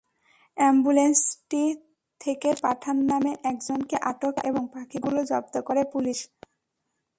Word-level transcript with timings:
অ্যাম্বুলেন্সটি 0.57 1.63
থেকে 2.21 2.49
সোহেল 2.49 2.61
পাঠান 2.61 2.97
নামে 3.09 3.31
একজনকে 3.43 3.95
আটক 4.01 4.35
এবং 4.43 4.63
পাখিগুলো 4.73 5.19
জব্দ 5.23 5.55
করে 5.67 5.81
পুলিশ। 5.93 6.19